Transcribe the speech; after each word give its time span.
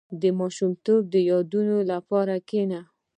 •د 0.21 0.23
ماشومتوب 0.39 1.01
د 1.13 1.15
یادونو 1.31 1.75
لپاره 1.91 2.33
کښېنه. 2.47 2.81